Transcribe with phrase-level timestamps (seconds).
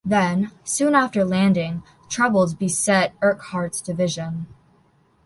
[0.03, 4.47] Then, soon after landing, troubles beset Urquhart's division.